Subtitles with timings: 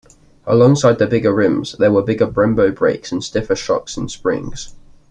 [0.47, 4.73] Alongside the bigger rims, there were bigger Brembo brakes and stiffer shocks and springs.